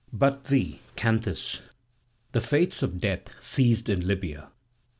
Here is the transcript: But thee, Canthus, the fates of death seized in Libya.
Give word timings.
But 0.11 0.45
thee, 0.45 0.79
Canthus, 0.95 1.61
the 2.31 2.41
fates 2.41 2.81
of 2.81 2.97
death 2.99 3.25
seized 3.39 3.87
in 3.87 4.07
Libya. 4.07 4.49